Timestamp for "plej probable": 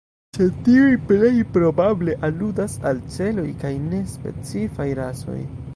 1.11-2.17